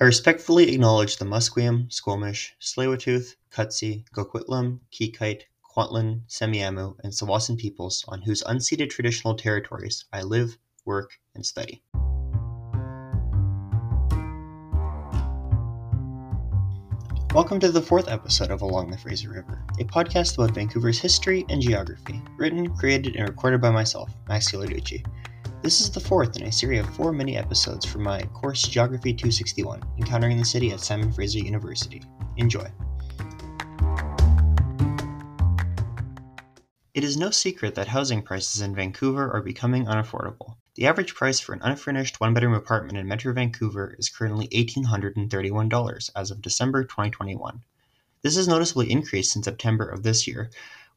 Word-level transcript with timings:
I 0.00 0.02
respectfully 0.02 0.72
acknowledge 0.72 1.18
the 1.18 1.24
Musqueam, 1.24 1.88
Squamish, 1.92 2.56
Tsleil-Waututh, 2.60 3.36
Katzie, 3.52 4.04
Coquitlam, 4.12 4.80
Qayqayt, 4.92 5.42
Kwantlen, 5.72 6.22
Semiahmoo, 6.26 6.96
and 7.04 7.12
Tsawwassen 7.12 7.56
peoples 7.56 8.04
on 8.08 8.20
whose 8.22 8.42
unceded 8.42 8.90
traditional 8.90 9.36
territories 9.36 10.04
I 10.12 10.22
live, 10.22 10.58
work, 10.84 11.12
and 11.36 11.46
study. 11.46 11.84
Welcome 17.32 17.60
to 17.60 17.70
the 17.70 17.80
fourth 17.80 18.08
episode 18.08 18.50
of 18.50 18.62
Along 18.62 18.90
the 18.90 18.98
Fraser 18.98 19.30
River, 19.30 19.64
a 19.78 19.84
podcast 19.84 20.34
about 20.34 20.56
Vancouver's 20.56 20.98
history 20.98 21.44
and 21.48 21.62
geography, 21.62 22.20
written, 22.36 22.74
created, 22.76 23.14
and 23.14 23.28
recorded 23.28 23.60
by 23.60 23.70
myself, 23.70 24.10
Max 24.26 24.50
Gilarducci. 24.50 25.06
This 25.64 25.80
is 25.80 25.90
the 25.90 25.98
fourth 25.98 26.36
in 26.36 26.42
a 26.42 26.52
series 26.52 26.80
of 26.80 26.94
four 26.94 27.10
mini 27.10 27.38
episodes 27.38 27.86
from 27.86 28.02
my 28.02 28.20
course 28.34 28.68
Geography 28.68 29.14
261, 29.14 29.80
Encountering 29.96 30.36
the 30.36 30.44
City 30.44 30.72
at 30.72 30.80
Simon 30.80 31.10
Fraser 31.10 31.38
University. 31.38 32.02
Enjoy. 32.36 32.70
It 36.92 37.02
is 37.02 37.16
no 37.16 37.30
secret 37.30 37.74
that 37.76 37.88
housing 37.88 38.20
prices 38.20 38.60
in 38.60 38.74
Vancouver 38.74 39.32
are 39.32 39.40
becoming 39.40 39.86
unaffordable. 39.86 40.56
The 40.74 40.86
average 40.86 41.14
price 41.14 41.40
for 41.40 41.54
an 41.54 41.62
unfurnished 41.62 42.20
one 42.20 42.34
bedroom 42.34 42.52
apartment 42.52 42.98
in 42.98 43.08
Metro 43.08 43.32
Vancouver 43.32 43.96
is 43.98 44.10
currently 44.10 44.48
$1,831 44.48 46.10
as 46.14 46.30
of 46.30 46.42
December 46.42 46.84
2021. 46.84 47.62
This 48.20 48.36
has 48.36 48.46
noticeably 48.46 48.92
increased 48.92 49.32
since 49.32 49.46
September 49.46 49.88
of 49.88 50.02
this 50.02 50.26
year, 50.26 50.50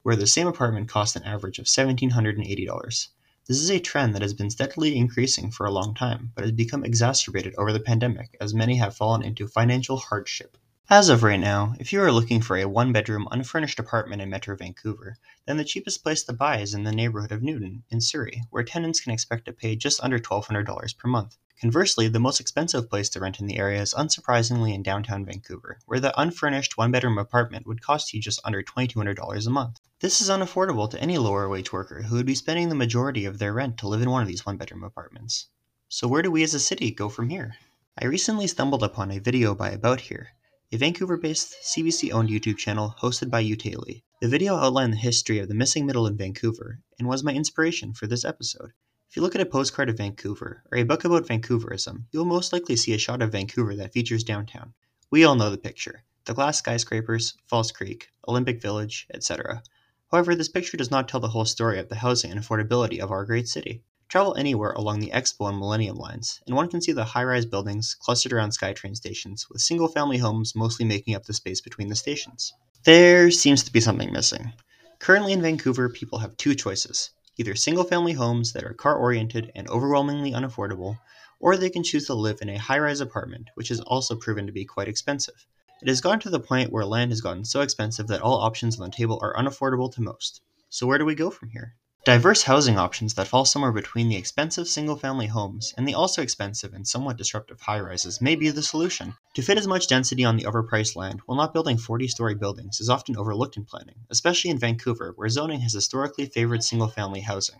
where 0.04 0.18
the 0.18 0.28
same 0.28 0.46
apartment 0.48 0.90
cost 0.90 1.16
an 1.16 1.24
average 1.24 1.58
of 1.58 1.68
$1,780. 1.68 3.08
This 3.48 3.62
is 3.62 3.72
a 3.72 3.80
trend 3.80 4.14
that 4.14 4.22
has 4.22 4.34
been 4.34 4.50
steadily 4.50 4.98
increasing 4.98 5.52
for 5.52 5.66
a 5.66 5.72
long 5.72 5.94
time, 5.96 6.34
but 6.36 6.44
has 6.44 6.52
become 6.52 6.84
exacerbated 6.84 7.56
over 7.58 7.72
the 7.72 7.80
pandemic 7.80 8.36
as 8.42 8.54
many 8.54 8.76
have 8.76 8.98
fallen 8.98 9.24
into 9.24 9.48
financial 9.48 9.96
hardship. 9.96 10.58
As 10.90 11.10
of 11.10 11.22
right 11.22 11.36
now, 11.38 11.76
if 11.82 11.92
you 11.92 12.02
are 12.02 12.14
looking 12.14 12.42
for 12.42 12.56
a 12.56 12.64
one 12.64 12.94
bedroom 12.94 13.28
unfurnished 13.30 13.78
apartment 13.78 14.22
in 14.22 14.30
Metro 14.30 14.56
Vancouver, 14.56 15.18
then 15.46 15.58
the 15.58 15.66
cheapest 15.66 16.02
place 16.02 16.24
to 16.24 16.32
buy 16.32 16.60
is 16.60 16.74
in 16.74 16.84
the 16.84 16.94
neighborhood 16.94 17.34
of 17.34 17.44
Newton, 17.44 17.84
in 17.90 18.00
Surrey, 18.00 18.44
where 18.52 18.64
tenants 18.64 19.02
can 19.02 19.12
expect 19.12 19.44
to 19.44 19.52
pay 19.52 19.76
just 19.76 20.02
under 20.02 20.18
$1,200 20.18 20.98
per 20.98 21.10
month. 21.10 21.36
Conversely, 21.60 22.08
the 22.08 22.22
most 22.22 22.40
expensive 22.40 22.90
place 22.90 23.10
to 23.10 23.20
rent 23.20 23.42
in 23.42 23.48
the 23.48 23.58
area 23.58 23.82
is 23.82 23.94
unsurprisingly 23.96 24.74
in 24.74 24.82
downtown 24.82 25.26
Vancouver, 25.26 25.78
where 25.88 26.00
the 26.00 26.18
unfurnished 26.18 26.78
one 26.78 26.90
bedroom 26.90 27.18
apartment 27.18 27.68
would 27.68 27.82
cost 27.82 28.14
you 28.14 28.22
just 28.22 28.40
under 28.46 28.64
$2,200 28.64 29.46
a 29.46 29.50
month. 29.50 29.82
This 30.00 30.22
is 30.22 30.30
unaffordable 30.30 30.90
to 30.92 31.02
any 31.02 31.18
lower 31.18 31.50
wage 31.50 31.74
worker 31.74 32.04
who 32.04 32.16
would 32.16 32.26
be 32.26 32.34
spending 32.34 32.70
the 32.70 32.76
majority 32.76 33.26
of 33.26 33.40
their 33.40 33.52
rent 33.52 33.78
to 33.80 33.90
live 33.90 34.02
in 34.02 34.10
one 34.10 34.22
of 34.22 34.30
these 34.30 34.46
one 34.46 34.56
bedroom 34.56 34.86
apartments. 34.86 35.48
So, 35.90 36.08
where 36.08 36.22
do 36.22 36.32
we 36.32 36.44
as 36.44 36.54
a 36.54 36.62
city 36.62 36.92
go 36.92 37.10
from 37.10 37.28
here? 37.28 37.56
I 38.02 38.06
recently 38.06 38.48
stumbled 38.48 38.84
upon 38.84 39.12
a 39.12 39.20
video 39.20 39.54
by 39.54 39.72
About 39.72 40.00
Here 40.00 40.30
a 40.70 40.76
Vancouver-based 40.76 41.56
CBC-owned 41.64 42.28
YouTube 42.28 42.58
channel 42.58 42.94
hosted 43.00 43.30
by 43.30 43.42
Uytae 43.42 43.78
Lee. 43.78 44.04
The 44.20 44.28
video 44.28 44.58
outlined 44.58 44.92
the 44.92 44.98
history 44.98 45.40
of 45.40 45.48
the 45.48 45.56
missing 45.56 45.86
middle 45.86 46.06
in 46.06 46.18
Vancouver 46.18 46.82
and 47.00 47.08
was 47.08 47.24
my 47.24 47.34
inspiration 47.34 47.94
for 47.94 48.06
this 48.06 48.26
episode. 48.26 48.74
If 49.10 49.16
you 49.16 49.22
look 49.22 49.34
at 49.34 49.40
a 49.40 49.46
postcard 49.46 49.88
of 49.88 49.96
Vancouver 49.96 50.64
or 50.70 50.78
a 50.78 50.84
book 50.84 51.06
about 51.06 51.26
Vancouverism, 51.26 52.08
you 52.12 52.20
will 52.20 52.26
most 52.26 52.52
likely 52.52 52.76
see 52.76 52.94
a 52.94 52.98
shot 52.98 53.22
of 53.22 53.32
Vancouver 53.32 53.78
that 53.78 53.94
features 53.94 54.26
downtown. 54.26 54.74
We 55.10 55.24
all 55.24 55.36
know 55.36 55.50
the 55.50 55.58
picture 55.58 56.04
the 56.26 56.34
glass 56.34 56.58
skyscrapers, 56.58 57.36
False 57.46 57.72
Creek, 57.72 58.10
Olympic 58.28 58.62
Village, 58.62 59.08
etc. 59.14 59.64
However, 60.12 60.36
this 60.36 60.50
picture 60.50 60.76
does 60.76 60.92
not 60.92 61.08
tell 61.08 61.22
the 61.22 61.30
whole 61.30 61.46
story 61.46 61.80
of 61.80 61.88
the 61.88 61.96
housing 61.96 62.32
and 62.32 62.42
affordability 62.42 63.00
of 63.00 63.10
our 63.10 63.24
great 63.24 63.48
city. 63.48 63.86
Travel 64.10 64.36
anywhere 64.36 64.72
along 64.72 65.02
the 65.02 65.12
Expo 65.12 65.50
and 65.50 65.60
Millennium 65.60 65.98
lines, 65.98 66.40
and 66.48 66.56
one 66.56 66.70
can 66.70 66.82
see 66.82 66.94
the 66.94 67.04
high 67.04 67.26
rise 67.26 67.46
buildings 67.46 67.94
clustered 67.94 68.32
around 68.32 68.52
SkyTrain 68.52 68.96
stations, 68.96 69.50
with 69.50 69.62
single 69.62 69.90
family 69.90 70.18
homes 70.18 70.56
mostly 70.56 70.86
making 70.86 71.14
up 71.14 71.26
the 71.26 71.34
space 71.34 71.60
between 71.60 71.90
the 71.90 71.96
stations. 71.96 72.54
There 72.86 73.30
seems 73.32 73.64
to 73.64 73.74
be 73.74 73.82
something 73.82 74.14
missing. 74.14 74.54
Currently 75.00 75.34
in 75.34 75.42
Vancouver, 75.42 75.90
people 75.90 76.20
have 76.20 76.38
two 76.38 76.56
choices 76.56 77.10
either 77.36 77.54
single 77.54 77.84
family 77.84 78.14
homes 78.14 78.54
that 78.54 78.64
are 78.64 78.74
car 78.74 78.96
oriented 78.96 79.52
and 79.56 79.68
overwhelmingly 79.68 80.32
unaffordable, 80.32 80.98
or 81.42 81.58
they 81.58 81.70
can 81.70 81.84
choose 81.84 82.06
to 82.06 82.14
live 82.14 82.42
in 82.42 82.48
a 82.48 82.58
high 82.58 82.80
rise 82.80 83.02
apartment, 83.02 83.50
which 83.56 83.68
has 83.68 83.82
also 83.82 84.16
proven 84.16 84.46
to 84.46 84.54
be 84.54 84.64
quite 84.64 84.88
expensive. 84.88 85.46
It 85.82 85.90
has 85.90 86.00
gotten 86.00 86.22
to 86.22 86.30
the 86.30 86.40
point 86.40 86.72
where 86.72 86.86
land 86.86 87.12
has 87.12 87.20
gotten 87.20 87.44
so 87.44 87.60
expensive 87.60 88.08
that 88.08 88.22
all 88.22 88.40
options 88.40 88.80
on 88.80 88.90
the 88.90 88.96
table 88.96 89.20
are 89.22 89.36
unaffordable 89.36 89.94
to 89.96 90.02
most. 90.02 90.40
So, 90.70 90.88
where 90.88 90.98
do 90.98 91.04
we 91.04 91.14
go 91.14 91.30
from 91.30 91.50
here? 91.50 91.76
Diverse 92.08 92.44
housing 92.44 92.78
options 92.78 93.16
that 93.16 93.28
fall 93.28 93.44
somewhere 93.44 93.74
between 93.74 94.08
the 94.08 94.16
expensive 94.16 94.70
single 94.70 94.96
family 94.96 95.28
homes 95.28 95.74
and 95.76 95.86
the 95.86 95.94
also 95.94 96.22
expensive 96.22 96.74
and 96.74 96.88
somewhat 96.88 97.18
disruptive 97.18 97.60
high 97.60 97.82
rises 97.82 98.22
may 98.22 98.34
be 98.34 98.50
the 98.50 98.64
solution. 98.64 99.16
To 99.34 99.42
fit 99.42 99.58
as 99.58 99.68
much 99.68 99.88
density 99.88 100.24
on 100.24 100.38
the 100.38 100.46
overpriced 100.46 100.96
land 100.96 101.20
while 101.26 101.38
not 101.38 101.52
building 101.52 101.78
40 101.78 102.08
story 102.08 102.34
buildings 102.34 102.80
is 102.80 102.90
often 102.90 103.18
overlooked 103.18 103.58
in 103.58 103.66
planning, 103.66 104.06
especially 104.10 104.52
in 104.52 104.58
Vancouver, 104.58 105.12
where 105.18 105.28
zoning 105.28 105.60
has 105.60 105.74
historically 105.74 106.28
favored 106.28 106.64
single 106.64 106.88
family 106.88 107.20
housing. 107.20 107.60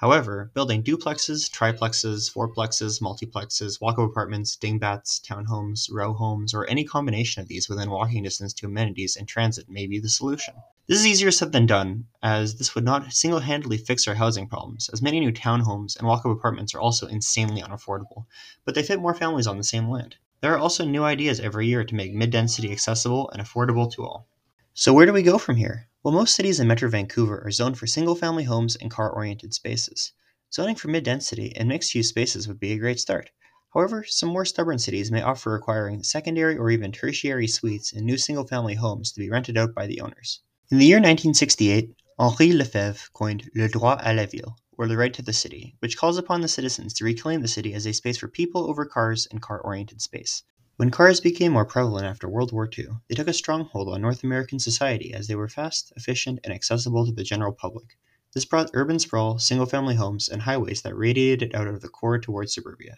However, 0.00 0.50
building 0.54 0.82
duplexes, 0.82 1.50
triplexes, 1.50 2.32
fourplexes, 2.32 3.02
multiplexes, 3.02 3.82
walk-up 3.82 4.08
apartments, 4.08 4.56
dingbats, 4.56 5.20
townhomes, 5.20 5.92
row 5.92 6.14
homes, 6.14 6.54
or 6.54 6.66
any 6.70 6.84
combination 6.84 7.42
of 7.42 7.48
these 7.48 7.68
within 7.68 7.90
walking 7.90 8.22
distance 8.22 8.54
to 8.54 8.66
amenities 8.66 9.14
and 9.14 9.28
transit 9.28 9.68
may 9.68 9.86
be 9.86 9.98
the 9.98 10.08
solution. 10.08 10.54
This 10.86 11.00
is 11.00 11.06
easier 11.06 11.30
said 11.30 11.52
than 11.52 11.66
done, 11.66 12.06
as 12.22 12.54
this 12.54 12.74
would 12.74 12.82
not 12.82 13.12
single 13.12 13.40
handedly 13.40 13.76
fix 13.76 14.08
our 14.08 14.14
housing 14.14 14.48
problems, 14.48 14.88
as 14.88 15.02
many 15.02 15.20
new 15.20 15.32
townhomes 15.32 15.98
and 15.98 16.08
walk 16.08 16.24
up 16.24 16.32
apartments 16.32 16.74
are 16.74 16.80
also 16.80 17.06
insanely 17.06 17.60
unaffordable, 17.60 18.24
but 18.64 18.74
they 18.74 18.82
fit 18.82 19.00
more 19.00 19.12
families 19.12 19.46
on 19.46 19.58
the 19.58 19.64
same 19.64 19.90
land. 19.90 20.16
There 20.40 20.54
are 20.54 20.58
also 20.58 20.86
new 20.86 21.04
ideas 21.04 21.40
every 21.40 21.66
year 21.66 21.84
to 21.84 21.94
make 21.94 22.14
mid 22.14 22.30
density 22.30 22.72
accessible 22.72 23.28
and 23.34 23.42
affordable 23.42 23.92
to 23.92 24.06
all. 24.06 24.26
So, 24.72 24.94
where 24.94 25.04
do 25.04 25.12
we 25.12 25.22
go 25.22 25.36
from 25.36 25.56
here? 25.56 25.89
Well, 26.02 26.14
most 26.14 26.34
cities 26.34 26.58
in 26.58 26.66
Metro 26.66 26.88
Vancouver 26.88 27.42
are 27.44 27.50
zoned 27.50 27.76
for 27.76 27.86
single 27.86 28.14
family 28.14 28.44
homes 28.44 28.74
and 28.74 28.90
car 28.90 29.10
oriented 29.10 29.52
spaces. 29.52 30.12
Zoning 30.50 30.76
for 30.76 30.88
mid 30.88 31.04
density 31.04 31.54
and 31.54 31.68
mixed 31.68 31.94
use 31.94 32.08
spaces 32.08 32.48
would 32.48 32.58
be 32.58 32.72
a 32.72 32.78
great 32.78 32.98
start. 32.98 33.28
However, 33.74 34.06
some 34.08 34.30
more 34.30 34.46
stubborn 34.46 34.78
cities 34.78 35.10
may 35.10 35.20
offer 35.20 35.52
requiring 35.52 36.02
secondary 36.02 36.56
or 36.56 36.70
even 36.70 36.90
tertiary 36.90 37.46
suites 37.46 37.92
in 37.92 38.06
new 38.06 38.16
single 38.16 38.46
family 38.46 38.76
homes 38.76 39.12
to 39.12 39.20
be 39.20 39.28
rented 39.28 39.58
out 39.58 39.74
by 39.74 39.86
the 39.86 40.00
owners. 40.00 40.40
In 40.70 40.78
the 40.78 40.86
year 40.86 40.96
1968, 40.96 41.94
Henri 42.18 42.52
Lefebvre 42.52 43.10
coined 43.12 43.50
le 43.54 43.68
droit 43.68 44.00
à 44.00 44.16
la 44.16 44.24
ville, 44.24 44.56
or 44.78 44.88
the 44.88 44.96
right 44.96 45.12
to 45.12 45.20
the 45.20 45.34
city, 45.34 45.76
which 45.80 45.98
calls 45.98 46.16
upon 46.16 46.40
the 46.40 46.48
citizens 46.48 46.94
to 46.94 47.04
reclaim 47.04 47.42
the 47.42 47.46
city 47.46 47.74
as 47.74 47.86
a 47.86 47.92
space 47.92 48.16
for 48.16 48.28
people 48.28 48.70
over 48.70 48.86
cars 48.86 49.28
and 49.30 49.42
car 49.42 49.60
oriented 49.60 50.00
space. 50.00 50.44
When 50.80 50.90
cars 50.90 51.20
became 51.20 51.52
more 51.52 51.66
prevalent 51.66 52.06
after 52.06 52.26
World 52.26 52.52
War 52.52 52.66
II, 52.66 52.86
they 53.06 53.14
took 53.14 53.28
a 53.28 53.34
stronghold 53.34 53.90
on 53.90 54.00
North 54.00 54.24
American 54.24 54.58
society 54.58 55.12
as 55.12 55.28
they 55.28 55.34
were 55.34 55.46
fast, 55.46 55.92
efficient, 55.94 56.38
and 56.42 56.54
accessible 56.54 57.04
to 57.04 57.12
the 57.12 57.22
general 57.22 57.52
public. 57.52 57.98
This 58.32 58.46
brought 58.46 58.70
urban 58.72 58.98
sprawl, 58.98 59.38
single 59.38 59.66
family 59.66 59.94
homes, 59.94 60.26
and 60.26 60.40
highways 60.40 60.80
that 60.80 60.96
radiated 60.96 61.54
out 61.54 61.66
of 61.66 61.82
the 61.82 61.90
core 61.90 62.18
towards 62.18 62.54
suburbia. 62.54 62.96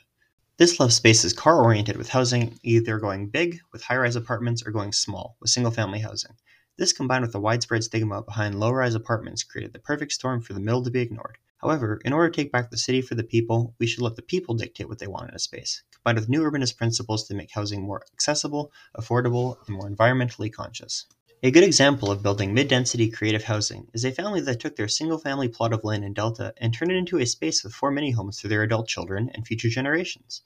This 0.58 0.78
left 0.78 0.92
spaces 0.92 1.32
car 1.32 1.60
oriented 1.60 1.96
with 1.96 2.10
housing 2.10 2.56
either 2.62 3.00
going 3.00 3.30
big 3.30 3.58
with 3.72 3.82
high 3.82 3.96
rise 3.96 4.14
apartments 4.14 4.64
or 4.64 4.70
going 4.70 4.92
small 4.92 5.36
with 5.40 5.50
single 5.50 5.72
family 5.72 5.98
housing. 5.98 6.36
This 6.76 6.92
combined 6.92 7.22
with 7.22 7.32
the 7.32 7.40
widespread 7.40 7.82
stigma 7.82 8.22
behind 8.22 8.60
low-rise 8.60 8.94
apartments 8.94 9.42
created 9.42 9.72
the 9.72 9.80
perfect 9.80 10.12
storm 10.12 10.40
for 10.40 10.52
the 10.52 10.60
middle 10.60 10.84
to 10.84 10.90
be 10.92 11.00
ignored. 11.00 11.36
However, 11.62 12.00
in 12.04 12.12
order 12.12 12.28
to 12.28 12.36
take 12.36 12.50
back 12.50 12.70
the 12.70 12.76
city 12.76 13.00
for 13.00 13.14
the 13.14 13.22
people, 13.22 13.76
we 13.78 13.86
should 13.86 14.02
let 14.02 14.16
the 14.16 14.22
people 14.22 14.56
dictate 14.56 14.88
what 14.88 14.98
they 14.98 15.06
want 15.06 15.28
in 15.28 15.36
a 15.36 15.38
space, 15.38 15.82
combined 15.94 16.18
with 16.18 16.28
new 16.28 16.42
urbanist 16.42 16.76
principles 16.76 17.28
to 17.28 17.34
make 17.34 17.52
housing 17.52 17.82
more 17.82 18.02
accessible, 18.12 18.72
affordable, 18.98 19.58
and 19.68 19.76
more 19.76 19.88
environmentally 19.88 20.52
conscious. 20.52 21.06
A 21.44 21.52
good 21.52 21.62
example 21.62 22.10
of 22.10 22.22
building 22.22 22.52
mid 22.52 22.66
density 22.66 23.08
creative 23.08 23.44
housing 23.44 23.86
is 23.94 24.04
a 24.04 24.10
family 24.10 24.40
that 24.40 24.58
took 24.58 24.74
their 24.74 24.88
single 24.88 25.18
family 25.18 25.46
plot 25.46 25.72
of 25.72 25.84
land 25.84 26.04
in 26.04 26.14
Delta 26.14 26.52
and 26.56 26.74
turned 26.74 26.90
it 26.90 26.96
into 26.96 27.18
a 27.18 27.26
space 27.26 27.62
with 27.62 27.74
four 27.74 27.92
mini 27.92 28.10
homes 28.10 28.40
for 28.40 28.48
their 28.48 28.62
adult 28.62 28.88
children 28.88 29.30
and 29.32 29.46
future 29.46 29.68
generations. 29.68 30.42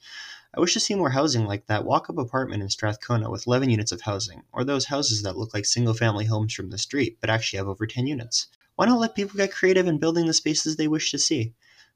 I 0.54 0.60
wish 0.60 0.74
to 0.74 0.80
see 0.80 0.94
more 0.94 1.10
housing 1.10 1.46
like 1.46 1.66
that 1.66 1.84
walk 1.86 2.10
up 2.10 2.18
apartment 2.18 2.62
in 2.62 2.68
Strathcona 2.68 3.30
with 3.30 3.46
11 3.46 3.70
units 3.70 3.92
of 3.92 4.02
housing, 4.02 4.42
or 4.52 4.64
those 4.64 4.86
houses 4.86 5.22
that 5.22 5.36
look 5.36 5.54
like 5.54 5.64
single 5.64 5.94
family 5.94 6.26
homes 6.26 6.52
from 6.52 6.68
the 6.68 6.78
street 6.78 7.18
but 7.20 7.30
actually 7.30 7.56
have 7.58 7.68
over 7.68 7.86
10 7.86 8.06
units. 8.06 8.48
Why 8.76 8.84
not 8.84 9.00
let 9.00 9.14
people 9.14 9.38
get 9.38 9.54
creative 9.54 9.86
in 9.86 9.96
building 9.96 10.26
the 10.26 10.34
spaces 10.34 10.76
they 10.76 10.86
wish 10.86 11.10
to 11.10 11.18
see? 11.18 11.54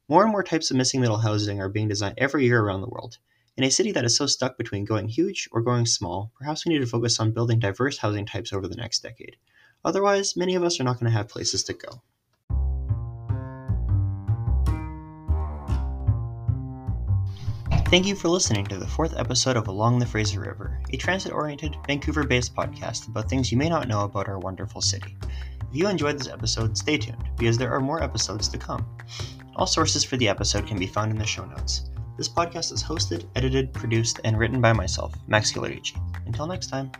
More 0.09 0.23
and 0.23 0.31
more 0.31 0.41
types 0.41 0.71
of 0.71 0.77
missing 0.77 0.99
middle 0.99 1.19
housing 1.19 1.61
are 1.61 1.69
being 1.69 1.87
designed 1.87 2.15
every 2.17 2.45
year 2.45 2.59
around 2.59 2.81
the 2.81 2.89
world. 2.89 3.19
In 3.55 3.63
a 3.63 3.69
city 3.69 3.91
that 3.91 4.03
is 4.03 4.15
so 4.15 4.25
stuck 4.25 4.57
between 4.57 4.83
going 4.83 5.07
huge 5.07 5.47
or 5.51 5.61
going 5.61 5.85
small, 5.85 6.31
perhaps 6.39 6.65
we 6.65 6.73
need 6.73 6.79
to 6.79 6.87
focus 6.87 7.19
on 7.19 7.33
building 7.33 7.59
diverse 7.59 7.99
housing 7.99 8.25
types 8.25 8.51
over 8.51 8.67
the 8.67 8.75
next 8.75 9.03
decade. 9.03 9.37
Otherwise, 9.85 10.35
many 10.35 10.55
of 10.55 10.63
us 10.63 10.79
are 10.79 10.83
not 10.83 10.99
going 10.99 11.05
to 11.05 11.15
have 11.15 11.29
places 11.29 11.63
to 11.65 11.73
go. 11.73 12.01
Thank 17.91 18.07
you 18.07 18.15
for 18.15 18.29
listening 18.29 18.65
to 18.67 18.77
the 18.77 18.87
fourth 18.87 19.13
episode 19.17 19.57
of 19.57 19.67
Along 19.67 19.99
the 19.99 20.05
Fraser 20.07 20.39
River, 20.39 20.81
a 20.91 20.97
transit 20.97 21.31
oriented, 21.31 21.75
Vancouver 21.85 22.23
based 22.23 22.55
podcast 22.55 23.07
about 23.07 23.29
things 23.29 23.51
you 23.51 23.57
may 23.57 23.69
not 23.69 23.87
know 23.87 24.05
about 24.05 24.27
our 24.27 24.39
wonderful 24.39 24.81
city. 24.81 25.15
If 25.71 25.77
you 25.77 25.87
enjoyed 25.87 26.19
this 26.19 26.27
episode, 26.27 26.77
stay 26.77 26.97
tuned, 26.97 27.23
because 27.37 27.57
there 27.57 27.71
are 27.71 27.79
more 27.79 28.03
episodes 28.03 28.49
to 28.49 28.57
come. 28.57 28.85
All 29.55 29.65
sources 29.65 30.03
for 30.03 30.17
the 30.17 30.27
episode 30.27 30.67
can 30.67 30.77
be 30.77 30.85
found 30.85 31.11
in 31.11 31.17
the 31.17 31.25
show 31.25 31.45
notes. 31.45 31.89
This 32.17 32.27
podcast 32.27 32.73
is 32.73 32.83
hosted, 32.83 33.25
edited, 33.37 33.71
produced, 33.71 34.19
and 34.25 34.37
written 34.37 34.59
by 34.59 34.73
myself, 34.73 35.15
Max 35.27 35.53
Gilarducci. 35.53 35.95
Until 36.25 36.45
next 36.45 36.67
time. 36.67 36.91